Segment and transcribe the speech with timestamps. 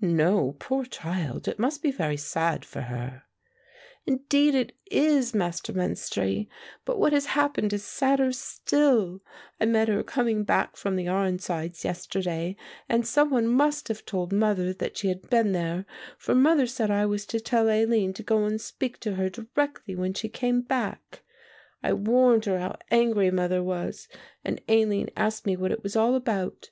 [0.00, 3.24] "No, poor child, it must be very sad for her."
[4.06, 6.46] "Indeed it is, Master Menstrie,
[6.84, 9.20] but what has happened is sadder still.
[9.60, 12.54] I met her coming back from the Arnsides yesterday,
[12.88, 15.86] and some one must have told mother that she had been there;
[16.18, 19.98] for mother said I was to tell Aline to go and speak to her directly
[20.14, 21.24] she came back.
[21.82, 24.06] I warned her how angry mother was
[24.44, 26.70] and Aline asked me what it was all about.